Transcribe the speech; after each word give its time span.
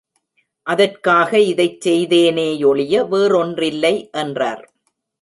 அதற்காக 0.67 1.39
இதைச் 1.43 1.87
செய்தேனேயொழிய 1.87 3.03
வேறொன்றில்லை 3.07 3.95
என்றார்! 4.13 4.63